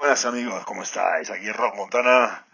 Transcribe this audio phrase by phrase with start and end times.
[0.00, 1.28] buenas amigos, ¿cómo estáis?
[1.28, 2.46] Aquí Rock Montana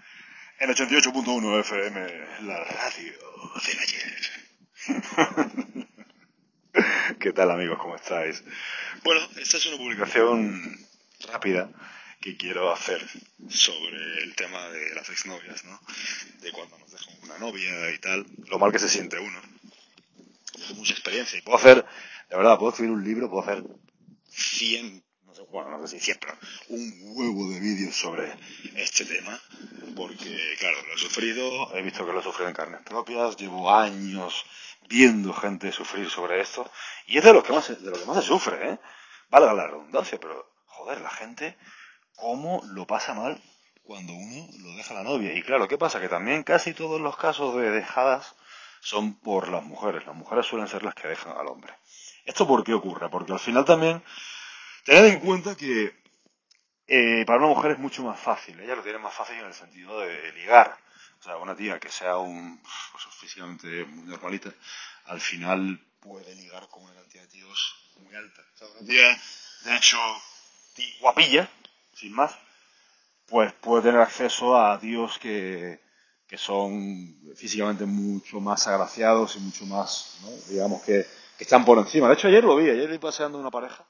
[0.59, 2.01] en 88.1 FM,
[2.43, 3.13] la radio
[3.65, 4.27] del ayer.
[7.21, 7.79] ¿Qué tal amigos?
[7.79, 8.43] ¿Cómo estáis?
[9.05, 10.77] Bueno, esta es una publicación
[11.31, 11.71] rápida
[12.21, 13.01] que quiero hacer
[13.49, 15.81] sobre el tema de las exnovias, ¿no?
[16.41, 19.41] De cuando nos dejan una novia y tal, lo mal que se siente uno.
[20.53, 21.87] Tengo mucha experiencia y puedo hacer,
[22.29, 23.63] de verdad, puedo escribir un libro, puedo hacer
[24.31, 25.06] 100
[25.51, 26.33] bueno, no sé si siempre,
[26.69, 28.33] un huevo de vídeos sobre
[28.75, 29.39] este tema,
[29.95, 33.73] porque, claro, lo he sufrido, he visto que lo he sufrido en carnes propias, llevo
[33.73, 34.45] años
[34.89, 36.71] viendo gente sufrir sobre esto,
[37.07, 38.79] y es de lo que más, de lo que más se sufre, ¿eh?
[39.29, 41.57] Valga la redundancia, pero, joder, la gente,
[42.15, 43.43] cómo lo pasa mal
[43.83, 45.33] cuando uno lo deja a la novia.
[45.35, 46.01] Y claro, ¿qué pasa?
[46.01, 48.35] Que también casi todos los casos de dejadas
[48.81, 50.07] son por las mujeres.
[50.07, 51.73] Las mujeres suelen ser las que dejan al hombre.
[52.25, 53.09] ¿Esto por qué ocurre?
[53.09, 54.03] Porque al final también
[54.87, 55.93] Tened en cuenta que
[56.87, 59.53] eh, para una mujer es mucho más fácil, ella lo tiene más fácil en el
[59.53, 60.79] sentido de ligar.
[61.19, 64.53] O sea, una tía que sea un pues, físicamente muy normalita,
[65.07, 68.43] al final puede ligar con una cantidad de tíos muy alta.
[68.55, 69.21] O sea, una tía,
[69.65, 69.99] de hecho,
[71.01, 71.51] guapilla,
[71.93, 72.37] sin más,
[73.27, 75.81] pues puede tener acceso a tíos que,
[76.29, 80.31] que son físicamente mucho más agraciados y mucho más, ¿no?
[80.49, 81.05] digamos que,
[81.37, 82.07] que están por encima.
[82.07, 83.85] De hecho, ayer lo vi, ayer vi paseando una pareja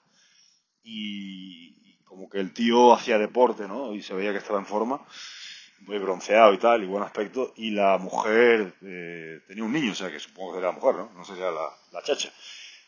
[0.87, 3.93] y, como que el tío hacía deporte, ¿no?
[3.93, 5.05] Y se veía que estaba en forma,
[5.81, 9.95] muy bronceado y tal, y buen aspecto, y la mujer eh, tenía un niño, o
[9.95, 11.11] sea que supongo que era la mujer, ¿no?
[11.15, 12.31] No sé si era la, la chacha.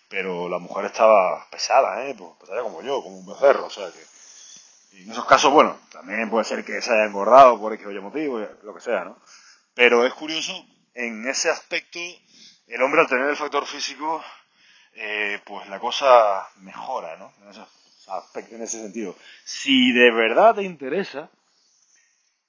[0.08, 2.14] Pero la mujer estaba pesada, ¿eh?
[2.16, 4.96] Pues pesada como yo, como un becerro, o sea que...
[4.96, 8.38] Y en esos casos, bueno, también puede ser que se haya engordado por X motivo,
[8.62, 9.18] lo que sea, ¿no?
[9.74, 10.52] Pero es curioso,
[10.94, 11.98] en ese aspecto,
[12.68, 14.24] el hombre al tener el factor físico,
[14.94, 17.32] eh, pues la cosa mejora, ¿no?
[18.10, 19.16] Aspecto, en ese sentido.
[19.44, 21.30] Si de verdad te interesa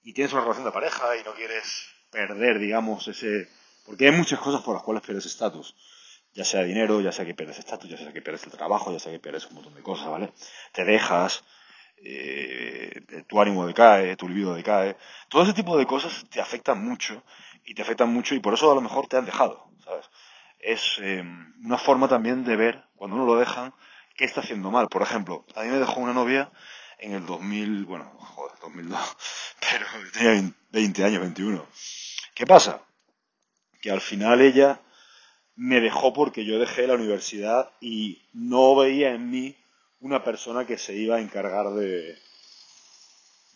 [0.03, 3.47] y tienes una relación de pareja y no quieres perder, digamos, ese...
[3.85, 5.75] Porque hay muchas cosas por las cuales pierdes estatus.
[6.33, 8.99] Ya sea dinero, ya sea que pierdes estatus, ya sea que pierdes el trabajo, ya
[8.99, 10.31] sea que pierdes un montón de cosas, ¿vale?
[10.71, 11.43] Te dejas,
[11.97, 14.95] eh, tu ánimo decae, tu libido decae.
[15.27, 17.23] Todo ese tipo de cosas te afectan mucho
[17.65, 20.09] y te afectan mucho y por eso a lo mejor te han dejado, ¿sabes?
[20.59, 21.23] Es eh,
[21.63, 23.73] una forma también de ver, cuando uno lo dejan,
[24.19, 24.89] qué está haciendo mal.
[24.89, 26.51] Por ejemplo, a mí me dejó una novia
[26.99, 28.99] en el 2000, bueno, joder, 2002,
[29.61, 31.65] pero tenía 20 años, 21.
[32.35, 32.81] ¿Qué pasa?
[33.81, 34.81] Que al final ella
[35.55, 39.55] me dejó porque yo dejé la universidad y no veía en mí
[40.01, 42.17] una persona que se iba a encargar de,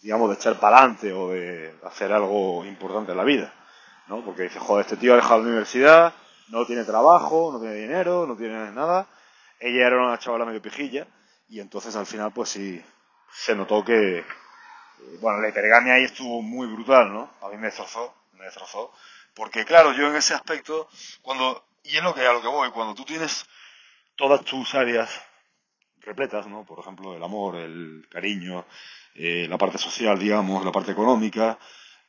[0.01, 3.53] digamos, de echar para adelante o de hacer algo importante en la vida.
[4.07, 4.23] ¿no?
[4.23, 6.13] Porque dice, joder, este tío ha dejado la universidad,
[6.47, 9.09] no tiene trabajo, no tiene dinero, no tiene nada,
[9.63, 11.07] ella era una chavala medio pijilla
[11.47, 12.83] y entonces al final pues sí
[13.31, 14.25] se notó que,
[15.21, 17.31] bueno, la hipergamia ahí estuvo muy brutal, ¿no?
[17.41, 18.91] A mí me destrozó, me destrozó.
[19.33, 20.89] Porque claro, yo en ese aspecto,
[21.21, 23.45] cuando, y es lo que a lo que voy, cuando tú tienes
[24.17, 25.09] todas tus áreas
[26.01, 26.65] repletas, ¿no?
[26.65, 28.65] Por ejemplo, el amor, el cariño,
[29.15, 31.57] eh, la parte social, digamos, la parte económica,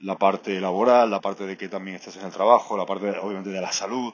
[0.00, 3.50] la parte laboral, la parte de que también estás en el trabajo, la parte, obviamente,
[3.50, 4.12] de la salud,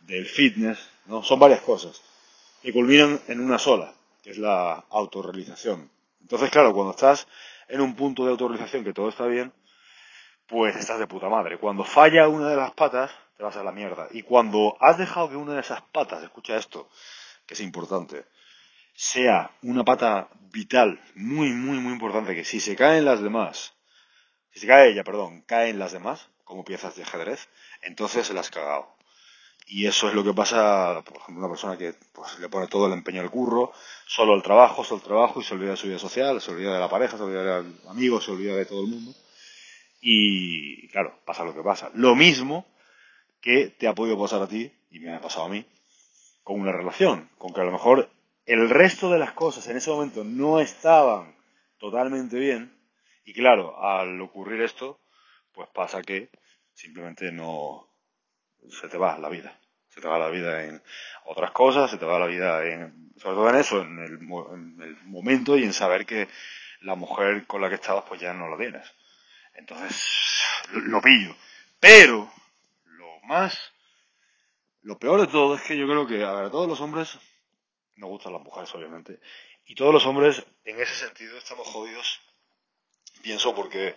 [0.00, 1.22] del fitness, ¿no?
[1.22, 2.11] Son varias cosas
[2.62, 3.92] que culminan en una sola,
[4.22, 5.90] que es la autorrealización.
[6.20, 7.26] Entonces, claro, cuando estás
[7.68, 9.52] en un punto de autorrealización que todo está bien,
[10.46, 11.58] pues estás de puta madre.
[11.58, 14.08] Cuando falla una de las patas, te vas a la mierda.
[14.12, 16.88] Y cuando has dejado que una de esas patas, escucha esto,
[17.46, 18.26] que es importante,
[18.94, 23.74] sea una pata vital, muy, muy, muy importante, que si se caen las demás,
[24.52, 27.48] si se cae ella, perdón, caen las demás, como piezas de ajedrez,
[27.80, 28.94] entonces se las cagado.
[29.74, 32.88] Y eso es lo que pasa, por ejemplo, una persona que pues, le pone todo
[32.88, 33.72] el empeño al curro,
[34.06, 36.74] solo el trabajo, solo el trabajo, y se olvida de su vida social, se olvida
[36.74, 39.14] de la pareja, se olvida de los amigos, se olvida de todo el mundo.
[40.02, 41.90] Y claro, pasa lo que pasa.
[41.94, 42.66] Lo mismo
[43.40, 45.64] que te ha podido pasar a ti, y me ha pasado a mí,
[46.42, 48.10] con una relación, con que a lo mejor
[48.44, 51.34] el resto de las cosas en ese momento no estaban
[51.78, 52.76] totalmente bien,
[53.24, 55.00] y claro, al ocurrir esto,
[55.54, 56.28] pues pasa que
[56.74, 57.88] simplemente no,
[58.68, 59.58] se te va la vida.
[59.94, 60.82] Se te va la vida en
[61.24, 64.18] otras cosas, se te va la vida en, sobre todo en eso, en el,
[65.04, 66.28] momento y en saber que
[66.80, 68.90] la mujer con la que estabas pues ya no la tienes.
[69.54, 70.42] Entonces,
[70.72, 71.36] lo, pillo.
[71.78, 72.32] Pero,
[72.84, 73.72] lo más,
[74.80, 77.18] lo peor de todo es que yo creo que a todos los hombres
[77.96, 79.20] nos gustan las mujeres, obviamente.
[79.66, 82.20] Y todos los hombres, en ese sentido, estamos jodidos.
[83.22, 83.94] Pienso porque,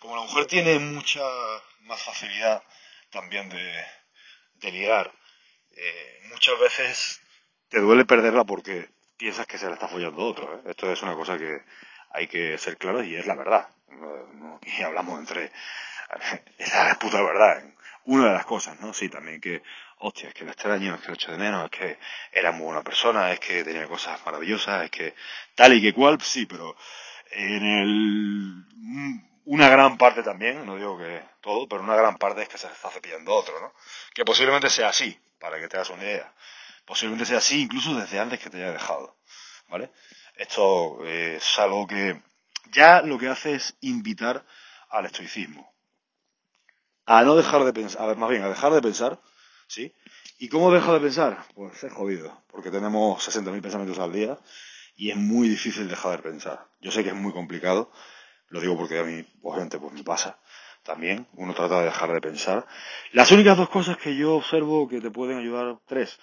[0.00, 1.22] como la mujer tiene mucha
[1.82, 2.62] más facilidad
[3.10, 3.84] también de,
[4.54, 5.12] de ligar,
[5.80, 7.20] eh, muchas veces
[7.68, 10.56] te duele perderla porque piensas que se la está follando otro.
[10.56, 10.70] ¿eh?
[10.70, 11.62] Esto es una cosa que
[12.10, 13.68] hay que ser claros y es la verdad.
[14.62, 15.52] Y hablamos entre...
[16.58, 17.62] Es la puta verdad.
[18.06, 18.94] Una de las cosas, ¿no?
[18.94, 19.62] Sí, también que,
[19.98, 21.98] hostia, es que lo extraño, es que lo echo de menos, es que
[22.32, 25.14] era muy buena persona, es que tenía cosas maravillosas, es que
[25.54, 26.74] tal y que cual, sí, pero
[27.30, 28.64] en el
[29.44, 32.66] una gran parte también, no digo que todo, pero una gran parte es que se
[32.66, 33.72] está cepillando otro, ¿no?
[34.14, 36.32] Que posiblemente sea así, para que te hagas una idea.
[36.84, 39.16] Posiblemente sea así incluso desde antes que te haya dejado,
[39.68, 39.90] ¿vale?
[40.36, 42.22] Esto eh, es algo que
[42.72, 44.44] ya lo que hace es invitar
[44.88, 45.72] al estoicismo.
[47.06, 49.20] A no dejar de pensar, a ver, más bien, a dejar de pensar,
[49.66, 49.94] ¿sí?
[50.38, 51.44] ¿Y cómo deja de pensar?
[51.54, 54.38] Pues es jodido, porque tenemos 60.000 pensamientos al día
[54.94, 56.68] y es muy difícil dejar de pensar.
[56.80, 57.90] Yo sé que es muy complicado,
[58.48, 60.38] lo digo porque a mí, obviamente, pues me pasa
[60.88, 61.26] también.
[61.34, 62.66] Uno trata de dejar de pensar.
[63.12, 66.18] Las únicas dos cosas que yo observo que te pueden ayudar, tres,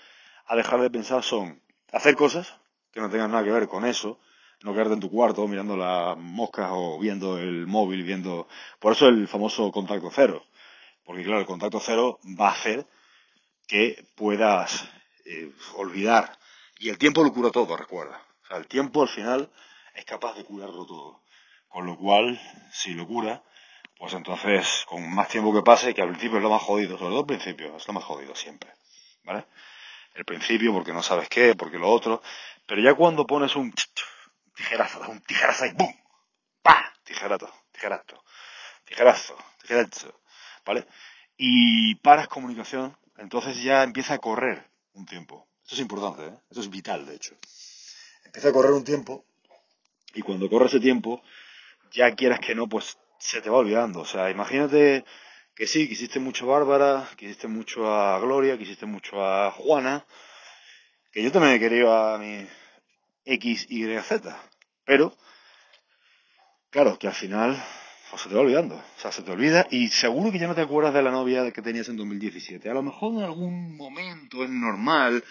[0.47, 1.61] a dejar de pensar son
[1.93, 2.53] hacer cosas
[2.91, 4.19] que no tengan nada que ver con eso,
[4.63, 8.47] no quedarte en tu cuarto mirando las moscas o viendo el móvil, viendo...
[8.79, 10.43] Por eso el famoso contacto cero.
[11.03, 12.87] Porque claro, el contacto cero va a hacer
[13.67, 14.89] que puedas
[15.25, 16.37] eh, olvidar.
[16.79, 18.19] Y el tiempo lo cura todo, recuerda.
[18.43, 19.51] O sea, el tiempo al final
[19.93, 21.21] es capaz de curarlo todo.
[21.67, 22.39] Con lo cual,
[22.71, 23.43] si lo cura,
[23.97, 27.11] pues entonces, con más tiempo que pase, que al principio es lo más jodido, sobre
[27.11, 28.71] todo al principio, es lo más jodido siempre.
[29.23, 29.45] ¿Vale?
[30.13, 32.21] El principio, porque no sabes qué, porque lo otro.
[32.67, 33.73] Pero ya cuando pones un
[34.55, 35.93] tijerazo, un tijerazo y ¡bum!
[36.61, 36.93] ¡Pa!
[37.03, 38.23] Tijerato, tijerato,
[38.83, 40.21] tijerazo, tijerazo.
[40.65, 40.87] ¿Vale?
[41.37, 45.47] Y paras comunicación, entonces ya empieza a correr un tiempo.
[45.63, 46.39] Esto es importante, ¿eh?
[46.49, 47.35] Esto es vital, de hecho.
[48.23, 49.25] Empieza a correr un tiempo
[50.13, 51.21] y cuando corre ese tiempo
[51.91, 54.01] ya quieras que no, pues se te va olvidando.
[54.01, 55.03] O sea, imagínate
[55.55, 60.05] que sí, quisiste mucho a Bárbara, quisiste mucho a Gloria, quisiste mucho a Juana,
[61.11, 62.45] que yo también he querido a mi
[63.25, 64.37] X, Y, Z.
[64.85, 65.17] Pero,
[66.69, 67.61] claro, que al final
[68.11, 68.75] pues, se te va olvidando.
[68.75, 71.51] O sea, se te olvida y seguro que ya no te acuerdas de la novia
[71.51, 72.69] que tenías en 2017.
[72.69, 75.23] A lo mejor en algún momento es normal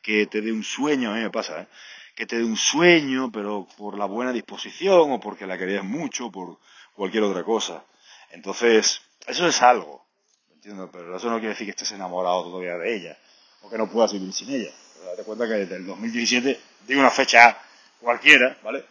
[0.00, 1.68] que te dé un sueño, a mí me pasa, ¿eh?
[2.14, 6.30] Que te dé un sueño, pero por la buena disposición o porque la querías mucho,
[6.30, 6.58] por
[6.94, 7.84] cualquier otra cosa.
[8.30, 10.04] Entonces, eso es algo,
[10.52, 10.88] ¿entiendes?
[10.92, 13.18] Pero eso no quiere decir que estés enamorado todavía de ella
[13.62, 14.70] o que no puedas vivir sin ella.
[14.94, 17.58] Pero date cuenta que desde el 2017, digo una fecha
[18.00, 18.84] cualquiera, ¿vale?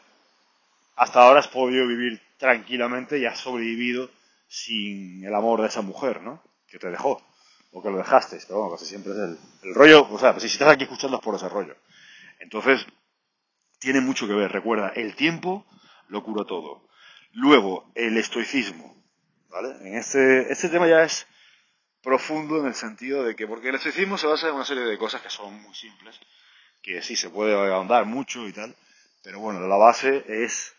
[0.95, 4.09] Hasta ahora has podido vivir tranquilamente y has sobrevivido
[4.47, 6.41] sin el amor de esa mujer, ¿no?
[6.67, 7.21] Que te dejó
[7.73, 10.43] o que lo dejaste, pero bueno, casi siempre es el, el rollo, o sea, pues
[10.43, 11.75] si estás aquí escuchando es por ese rollo.
[12.39, 12.85] Entonces,
[13.81, 14.51] tiene mucho que ver.
[14.51, 15.65] Recuerda, el tiempo
[16.07, 16.87] lo cura todo.
[17.33, 18.95] Luego, el estoicismo.
[19.49, 19.69] ¿Vale?
[19.81, 21.27] En este, este tema ya es
[22.01, 24.97] profundo en el sentido de que, porque el estoicismo se basa en una serie de
[24.97, 26.17] cosas que son muy simples,
[26.81, 28.73] que sí se puede ahondar mucho y tal,
[29.23, 30.73] pero bueno, la base es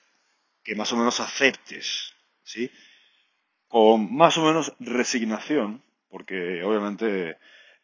[0.64, 2.14] que más o menos aceptes,
[2.44, 2.72] ¿sí?
[3.68, 7.38] Con más o menos resignación, porque obviamente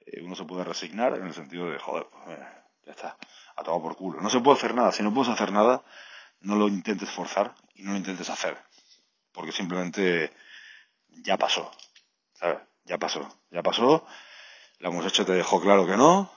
[0.06, 2.38] eh, uno se puede resignar en el sentido de, joder, pues,
[2.86, 3.18] ya está
[3.58, 4.20] a tomar por culo.
[4.20, 4.92] No se puede hacer nada.
[4.92, 5.82] Si no puedes hacer nada,
[6.40, 8.56] no lo intentes forzar y no lo intentes hacer.
[9.32, 10.32] Porque simplemente
[11.08, 11.70] ya pasó.
[12.84, 13.28] Ya pasó.
[13.50, 14.06] Ya pasó.
[14.78, 16.30] La muchacha te dejó claro que no.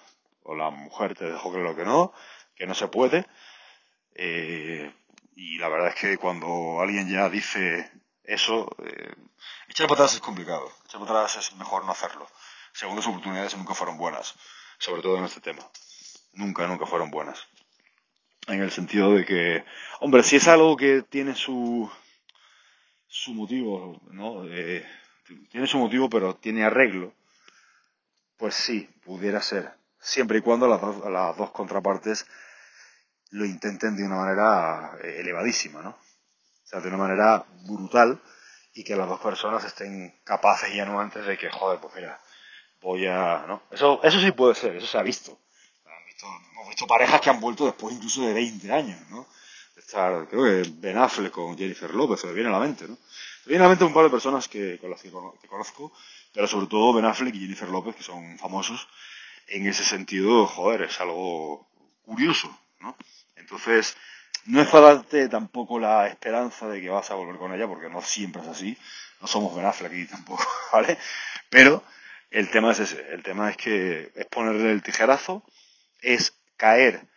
[0.44, 2.12] O la mujer te dejó claro que no.
[2.56, 3.28] Que no se puede.
[4.16, 4.92] Eh,
[5.36, 7.90] y la verdad es que cuando alguien ya dice
[8.24, 9.14] eso, eh,
[9.70, 10.72] echar para atrás es complicado.
[10.86, 12.28] Echar para atrás es mejor no hacerlo.
[12.74, 14.34] Segundas oportunidades nunca fueron buenas.
[14.80, 15.64] Sobre todo en este tema
[16.34, 17.48] nunca, nunca fueron buenas.
[18.48, 19.64] En el sentido de que,
[20.00, 21.90] hombre, si es algo que tiene su,
[23.08, 24.46] su motivo, ¿no?
[24.48, 24.86] Eh,
[25.50, 27.14] tiene su motivo, pero tiene arreglo,
[28.38, 29.72] pues sí, pudiera ser.
[30.00, 32.26] Siempre y cuando las las dos contrapartes
[33.30, 35.90] lo intenten de una manera eh, elevadísima, ¿no?
[35.92, 38.20] O sea, de una manera brutal
[38.74, 42.20] y que las dos personas estén capaces y anuantes de que, joder, pues mira,
[42.82, 43.64] voy a, ¿no?
[43.72, 45.04] Eso, eso sí puede ser, eso se ha
[46.24, 49.28] hemos visto parejas que han vuelto después incluso de 20 años, ¿no?
[49.76, 52.96] Estar, creo que Ben Affleck con Jennifer López, se me viene a la mente, ¿no?
[52.96, 55.12] Se me viene a la mente un par de personas que, con las que,
[55.48, 55.92] conozco,
[56.34, 58.88] pero sobre todo Ben Affleck y Jennifer López, que son famosos.
[59.48, 61.68] En ese sentido, joder, es algo
[62.06, 62.96] curioso, ¿no?
[63.36, 63.98] Entonces,
[64.46, 67.90] no es para darte tampoco la esperanza de que vas a volver con ella, porque
[67.90, 68.78] no siempre es así.
[69.20, 70.98] No somos Ben Affleck aquí tampoco, ¿vale?
[71.50, 71.84] Pero
[72.30, 73.06] el tema es ese.
[73.12, 75.44] El tema es que es ponerle el tijerazo
[76.02, 77.08] es caer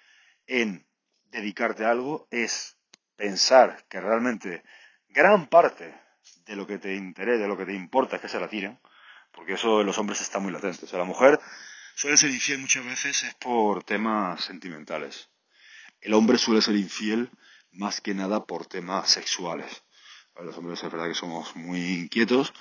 [0.47, 0.87] en
[1.31, 2.77] dedicarte a algo, es
[3.17, 4.63] pensar que realmente
[5.09, 5.95] gran parte
[6.47, 8.79] de lo que te interesa, de lo que te importa es que se la tiren,
[9.33, 10.85] porque eso de los hombres está muy latente.
[10.85, 11.41] O sea, la mujer
[11.95, 15.29] suele ser infiel muchas veces es por temas sentimentales.
[16.01, 17.31] El hombre suele ser infiel
[17.73, 19.83] más que nada por temas sexuales.
[20.41, 22.53] Los hombres es verdad que somos muy inquietos,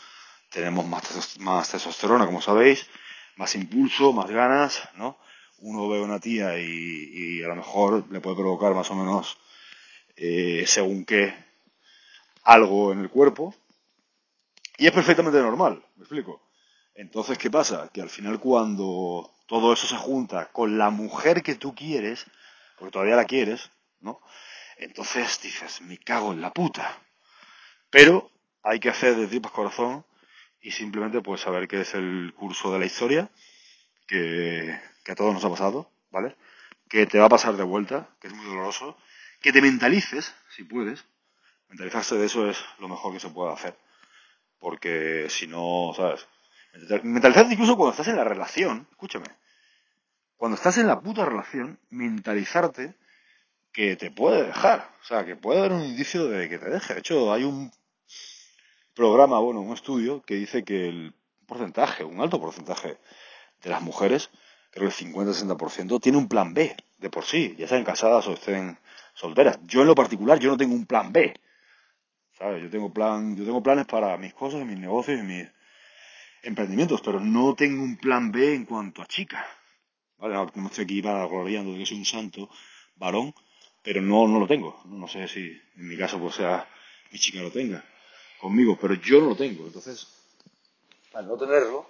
[0.50, 2.88] tenemos más, más testosterona, como sabéis,
[3.36, 5.18] más impulso, más ganas, ¿no?
[5.66, 9.38] Uno ve una tía y, a lo mejor le puede provocar más o menos,
[10.18, 11.34] eh, según qué,
[12.44, 13.56] algo en el cuerpo.
[14.78, 16.42] Y es perfectamente normal, me explico.
[16.96, 17.90] Entonces, ¿qué pasa?
[17.94, 22.26] Que al final cuando todo eso se junta con la mujer que tú quieres,
[22.78, 24.20] porque todavía la quieres, ¿no?
[24.76, 27.00] Entonces dices, me cago en la puta.
[27.90, 28.30] Pero
[28.64, 30.06] hay que hacer de tripas corazón
[30.60, 33.30] y simplemente pues saber que es el curso de la historia,
[34.06, 36.36] que, que a todos nos ha pasado, ¿vale?
[36.90, 38.98] Que te va a pasar de vuelta, que es muy doloroso,
[39.42, 41.06] que te mentalices, si puedes.
[41.70, 43.76] Mentalizarse de eso es lo mejor que se puede hacer.
[44.60, 46.28] Porque si no, ¿sabes?
[47.04, 49.26] Mentalizarte incluso cuando estás en la relación, escúchame.
[50.38, 52.96] Cuando estás en la puta relación, mentalizarte
[53.72, 54.90] que te puede dejar.
[55.02, 56.94] O sea, que puede haber un indicio de que te deje.
[56.94, 57.72] De hecho, hay un
[58.94, 61.16] programa, bueno, un estudio que dice que el
[61.48, 62.98] porcentaje, un alto porcentaje
[63.62, 64.30] de las mujeres,
[64.74, 68.78] que el 50-60%, tiene un plan B de por sí, ya sean casadas o estén
[69.14, 69.60] solteras.
[69.66, 71.34] Yo en lo particular, yo no tengo un plan B.
[72.38, 72.64] ¿Sabes?
[72.64, 75.48] Yo tengo plan, yo tengo planes para mis cosas, mis negocios y mis
[76.42, 79.46] emprendimientos, pero no tengo un plan B en cuanto a chica.
[80.18, 82.50] Vale, no, estoy aquí para gloriando de que soy un santo
[82.96, 83.36] varón,
[83.84, 84.82] pero no, no lo tengo.
[84.86, 86.68] No sé si en mi caso pues sea
[87.12, 87.84] mi chica lo tenga
[88.40, 89.68] conmigo, pero yo no lo tengo.
[89.68, 90.08] Entonces,
[91.14, 91.90] al no tenerlo,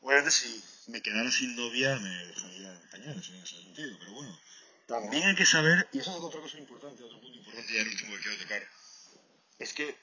[0.00, 4.38] obviamente si me quedara sin novia me dejaría en en ese sentido, pero bueno.
[4.86, 7.88] También hay que saber, y eso es otra cosa importante, otro punto importante ya el
[7.88, 8.62] último que quiero tocar,
[9.58, 9.96] es que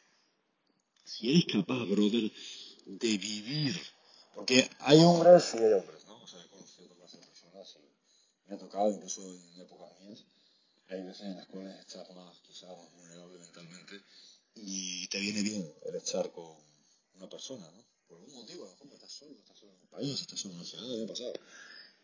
[1.03, 2.31] si eres capaz, brother,
[2.85, 3.79] de vivir,
[4.33, 6.21] porque hay hombres y hay hombres, ¿no?
[6.23, 10.23] O sea, he conocido todas las personas y me ha tocado incluso en épocas mías,
[10.89, 14.01] hay veces en las cuales estás más, quizás más vulnerable mentalmente
[14.55, 16.55] y te viene bien el estar con
[17.15, 17.88] una persona, ¿no?
[18.09, 20.55] Por algún motivo, a lo mejor estás solo, estás solo en un país, estás solo
[20.55, 21.33] en una ciudad, ha pasado.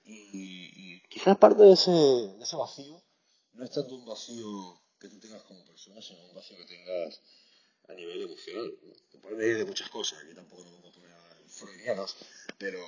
[0.05, 3.01] Y, quizás parte de ese, de ese vacío
[3.53, 7.21] no es tanto un vacío que tú tengas como persona, sino un vacío que tengas
[7.87, 8.71] a nivel emocional.
[8.83, 8.93] ¿no?
[9.11, 12.15] Te puede de muchas cosas, aquí tampoco vamos a poner a freudianos,
[12.59, 12.79] pero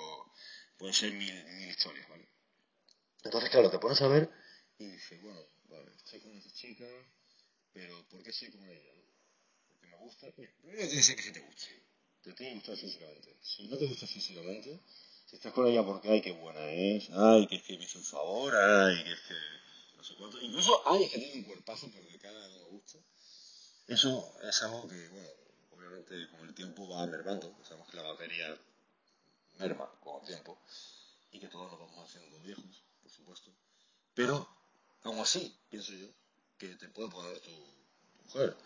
[0.77, 2.27] pueden ser mil, mil historias, ¿vale?
[3.23, 4.29] Entonces, claro, te pones a ver
[4.77, 6.85] y dices, bueno, vale, estoy con esta chica,
[7.73, 8.91] pero ¿por qué soy con ella?
[9.69, 10.31] Porque me gusta.
[10.31, 11.87] Primero tiene que ser que sí te guste.
[12.27, 13.37] Te tiene físicamente.
[13.41, 14.81] Si no te gusta físicamente,
[15.25, 17.99] si estás con ella porque, ay, qué buena es, ay, que es que me hizo
[17.99, 19.33] un favor, ay, que es que
[19.95, 20.41] no sé cuánto.
[20.41, 22.97] Incluso, ay, es que tiene un cuerpazo, pero de cara no gusta.
[23.87, 25.29] Eso es algo que, bueno,
[25.71, 27.55] obviamente con el tiempo va mermando.
[27.63, 28.59] Sabemos que la batería
[29.57, 30.59] merma con el tiempo
[31.31, 33.51] y que todos nos vamos haciendo viejos, por supuesto.
[34.15, 34.45] Pero,
[35.03, 36.07] aún así, pienso yo,
[36.57, 37.51] que te puede poner tu
[38.25, 38.57] mujer,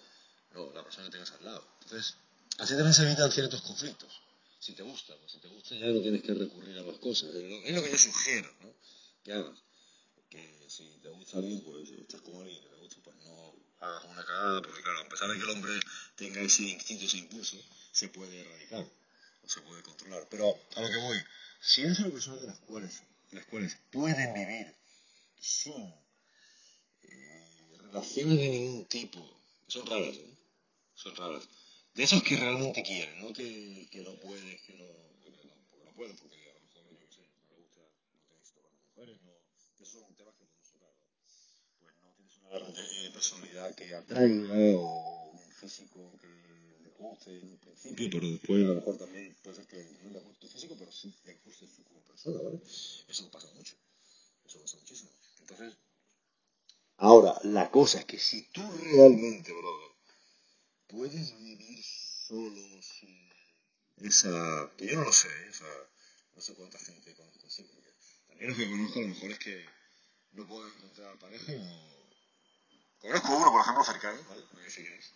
[0.50, 1.64] no, la persona que tengas al lado.
[1.84, 2.18] Entonces,
[2.62, 4.22] así también se evitan ciertos conflictos.
[4.60, 7.34] Si te gusta, pues si te gusta ya no tienes que recurrir a más cosas.
[7.34, 8.72] Es lo, que yo sugiero, ¿no?
[9.24, 9.58] Que hagas.
[10.30, 13.56] Que si te gusta alguien, pues si estás con alguien que te gusta, pues no
[13.80, 15.80] hagas una cagada, porque claro, a pesar de que el hombre
[16.16, 17.58] tenga ese instinto, ese impulso,
[17.92, 18.86] se puede erradicar
[19.42, 20.28] o se puede controlar.
[20.30, 21.18] Pero a lo que voy,
[21.60, 23.02] si eres una persona de las cuales,
[23.32, 24.76] las cuales pueden vivir
[25.40, 25.92] sin
[27.02, 29.20] eh, relaciones de ningún tipo,
[29.68, 30.38] son raras, ¿eh?
[30.94, 31.48] Son raras.
[31.94, 35.30] De esos que realmente quieren, no que, que no puedes, que no, no,
[35.70, 38.34] porque no pueden, porque a lo mejor yo qué sé, no le gusta, no te
[38.40, 39.34] gusta con las mujeres, no,
[39.84, 41.06] esos son temas que podemos tocar, ¿no?
[41.82, 47.58] Pues no tienes una eh, personalidad que atraiga o un físico que le guste en
[47.58, 50.76] principio, pero después a lo mejor también puede ser que no le guste el físico,
[50.80, 52.62] pero sí le guste su como persona, ¿vale?
[53.10, 53.76] Eso pasa mucho,
[54.46, 55.12] eso pasa muchísimo.
[55.42, 55.76] Entonces,
[56.96, 59.91] ahora, la cosa es que si tú realmente, brother,
[60.92, 63.32] puedes vivir solo sin
[63.98, 64.70] esa...
[64.78, 65.66] que yo no lo sé, esa...
[66.36, 67.66] no sé cuánta gente conozco así,
[68.28, 69.66] también los que conozco a lo mejor es que
[70.34, 72.02] no puedo encontrar pareja no...
[73.00, 74.44] Conozco uno, por ejemplo, cercano, ¿vale?
[74.54, 75.12] No sé quién es,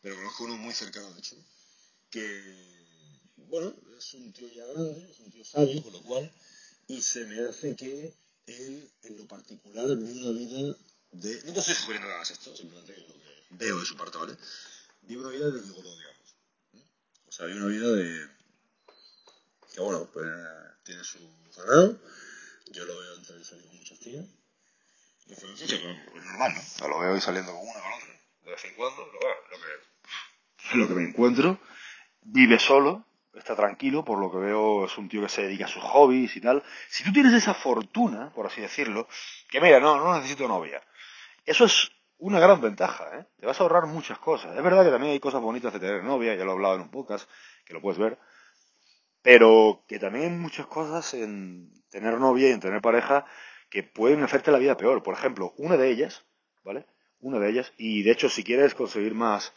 [0.00, 1.36] pero conozco uno muy cercano, de hecho,
[2.10, 6.32] que, bueno, es un tío ya grande, es un tío sabio, con lo cual,
[6.88, 8.14] y se me hace que
[8.46, 10.76] él, en lo particular, vive una vida
[11.12, 11.42] de...
[11.42, 14.36] No estoy sugiriendo que hagas esto, simplemente lo que veo de su parte, ¿vale?
[15.06, 16.36] Vive una vida de rigor, digamos.
[17.28, 18.28] O sea, vive una vida de...
[19.72, 20.26] que bueno, pues
[20.84, 21.18] tiene su
[21.56, 21.98] ganado,
[22.72, 24.24] yo lo veo entrar y salir con muchas tías,
[25.26, 25.42] y es
[26.24, 26.88] normal, ¿no?
[26.88, 29.58] Lo veo y saliendo con una con otra, de vez en cuando, lo veo, lo
[29.58, 31.58] que, lo que me encuentro,
[32.22, 35.68] vive solo, está tranquilo, por lo que veo es un tío que se dedica a
[35.68, 36.62] sus hobbies y tal.
[36.88, 39.08] Si tú tienes esa fortuna, por así decirlo,
[39.48, 40.82] que mira, no, no necesito novia,
[41.44, 43.26] eso es una gran ventaja, ¿eh?
[43.38, 44.56] Te vas a ahorrar muchas cosas.
[44.56, 46.82] Es verdad que también hay cosas bonitas de tener novia, ya lo he hablado en
[46.82, 47.28] un podcast,
[47.64, 48.18] que lo puedes ver,
[49.22, 53.26] pero que también hay muchas cosas en tener novia y en tener pareja
[53.70, 55.02] que pueden hacerte la vida peor.
[55.02, 56.24] Por ejemplo, una de ellas,
[56.64, 56.86] ¿vale?
[57.20, 59.52] Una de ellas, y de hecho si quieres conseguir más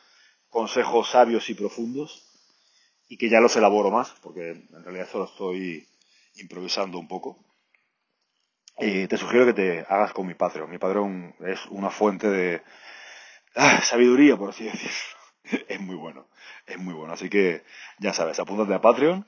[0.50, 2.25] consejos sabios y profundos,
[3.08, 5.88] y que ya los elaboro más, porque en realidad solo estoy
[6.36, 7.44] improvisando un poco,
[8.79, 10.69] eh, te sugiero que te hagas con mi Patreon.
[10.69, 12.62] Mi Patreon es una fuente de
[13.55, 15.19] ah, sabiduría, por así decirlo.
[15.67, 16.27] es muy bueno,
[16.65, 17.13] es muy bueno.
[17.13, 17.63] Así que
[18.00, 19.25] ya sabes, apúntate a Patreon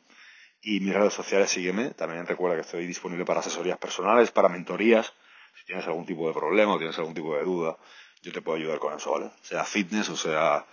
[0.62, 1.92] y mis redes sociales sígueme.
[1.92, 5.14] También recuerda que estoy disponible para asesorías personales, para mentorías.
[5.60, 7.78] Si tienes algún tipo de problema o tienes algún tipo de duda,
[8.22, 9.32] yo te puedo ayudar con eso, ¿vale?
[9.42, 10.66] Sea fitness o sea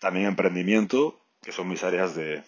[0.00, 2.42] también emprendimiento, que son mis áreas de,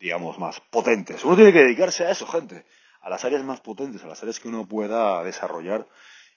[0.00, 1.22] digamos, más potentes.
[1.24, 2.64] Uno tiene que dedicarse a eso, gente
[3.00, 5.88] a las áreas más potentes, a las áreas que uno pueda desarrollar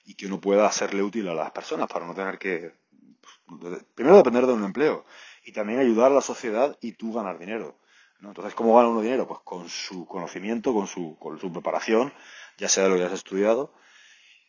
[0.04, 2.72] y que uno pueda hacerle útil a las personas para no tener que,
[3.20, 5.04] pues, primero depender de un empleo
[5.44, 7.78] y también ayudar a la sociedad y tú ganar dinero.
[8.20, 9.26] Entonces, ¿cómo gana uno dinero?
[9.26, 12.12] Pues con su conocimiento, con su, con su preparación,
[12.56, 13.74] ya sea de lo que has estudiado,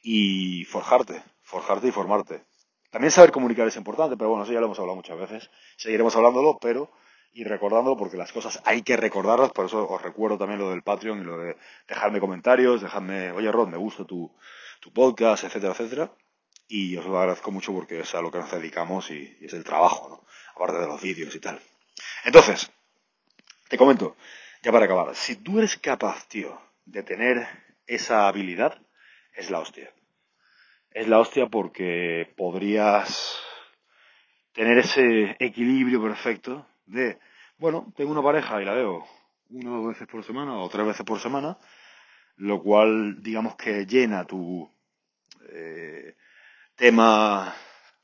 [0.04, 2.44] y forjarte, forjarte y formarte.
[2.92, 5.50] También saber comunicar es importante, pero bueno, eso ya lo hemos hablado muchas veces.
[5.78, 6.92] Seguiremos hablándolo, pero
[7.34, 10.84] y recordándolo porque las cosas hay que recordarlas, por eso os recuerdo también lo del
[10.84, 14.32] Patreon y lo de dejarme comentarios, dejarme, oye Rod, me gusta tu,
[14.80, 16.12] tu podcast, etcétera, etcétera.
[16.68, 19.64] Y os lo agradezco mucho porque es a lo que nos dedicamos y, es el
[19.64, 20.26] trabajo, ¿no?
[20.56, 21.60] Aparte de los vídeos y tal.
[22.24, 22.72] Entonces,
[23.68, 24.16] te comento,
[24.62, 27.48] ya para acabar, si tú eres capaz, tío, de tener
[27.88, 28.80] esa habilidad,
[29.34, 29.92] es la hostia.
[30.92, 33.40] Es la hostia porque podrías
[34.54, 37.20] tener ese equilibrio perfecto de,
[37.58, 39.06] bueno, tengo una pareja y la veo
[39.50, 41.58] una o dos veces por semana o tres veces por semana,
[42.38, 44.70] lo cual digamos que llena tu
[45.50, 46.16] eh,
[46.76, 47.54] tema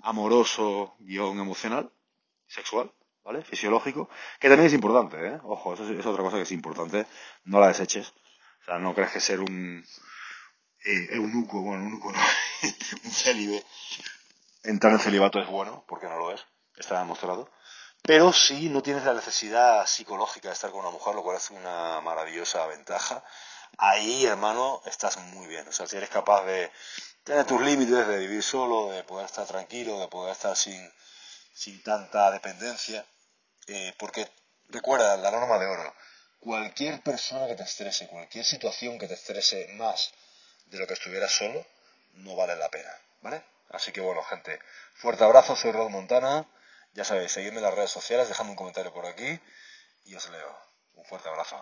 [0.01, 1.91] amoroso, guion emocional,
[2.47, 2.91] sexual,
[3.23, 3.43] ¿vale?
[3.43, 4.09] Fisiológico,
[4.39, 5.39] que también es importante, ¿eh?
[5.43, 7.05] Ojo, eso es, otra cosa que es importante,
[7.45, 8.13] no la deseches.
[8.61, 9.83] O sea, no crees que ser un
[10.85, 12.19] eh, eunuco, bueno, eunuco no,
[13.03, 13.63] un célibe,
[14.63, 16.45] entrar en celibato es bueno, porque no lo es,
[16.77, 17.49] está demostrado.
[18.03, 21.49] Pero si no tienes la necesidad psicológica de estar con una mujer, lo cual es
[21.51, 23.23] una maravillosa ventaja,
[23.77, 25.67] ahí, hermano, estás muy bien.
[25.67, 26.71] O sea, si eres capaz de
[27.23, 30.91] tener tus límites, de vivir solo, de poder estar tranquilo, de poder estar sin,
[31.53, 33.05] sin tanta dependencia,
[33.67, 34.27] eh, porque
[34.69, 35.93] recuerda la norma de oro,
[36.39, 40.11] cualquier persona que te estrese, cualquier situación que te estrese más
[40.67, 41.65] de lo que estuvieras solo,
[42.13, 43.43] no vale la pena, ¿vale?
[43.69, 44.59] Así que bueno, gente,
[44.95, 46.47] fuerte abrazo, soy Rod Montana.
[46.93, 49.39] Ya sabéis, seguidme en las redes sociales, dejadme un comentario por aquí
[50.05, 50.57] y os leo.
[50.93, 51.57] Un fuerte abrazo.